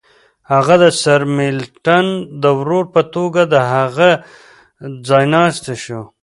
هغه 0.51 0.75
د 0.83 0.85
سرمیلټن 1.03 2.05
د 2.43 2.45
ورور 2.59 2.85
په 2.95 3.01
توګه 3.15 3.41
د 3.53 3.55
هغه 3.73 4.09
ځایناستی 5.07 5.75
شو. 5.83 6.01